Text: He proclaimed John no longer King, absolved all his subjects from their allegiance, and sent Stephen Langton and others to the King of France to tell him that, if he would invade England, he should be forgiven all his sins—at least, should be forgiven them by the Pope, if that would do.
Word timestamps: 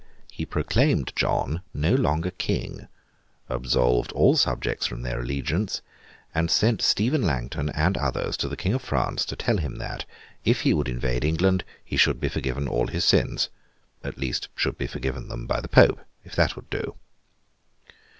He 0.31 0.47
proclaimed 0.47 1.13
John 1.15 1.61
no 1.75 1.93
longer 1.93 2.31
King, 2.31 2.87
absolved 3.47 4.11
all 4.13 4.31
his 4.33 4.41
subjects 4.41 4.87
from 4.87 5.03
their 5.03 5.19
allegiance, 5.19 5.83
and 6.33 6.49
sent 6.49 6.81
Stephen 6.81 7.21
Langton 7.21 7.69
and 7.69 7.95
others 7.99 8.35
to 8.37 8.49
the 8.49 8.57
King 8.57 8.73
of 8.73 8.81
France 8.81 9.25
to 9.25 9.35
tell 9.35 9.57
him 9.57 9.75
that, 9.75 10.05
if 10.43 10.61
he 10.61 10.73
would 10.73 10.89
invade 10.89 11.23
England, 11.23 11.63
he 11.85 11.97
should 11.97 12.19
be 12.19 12.29
forgiven 12.29 12.67
all 12.67 12.87
his 12.87 13.05
sins—at 13.05 14.17
least, 14.17 14.47
should 14.55 14.75
be 14.79 14.87
forgiven 14.87 15.27
them 15.27 15.45
by 15.45 15.61
the 15.61 15.67
Pope, 15.69 15.99
if 16.23 16.35
that 16.35 16.55
would 16.55 16.71
do. 16.71 16.95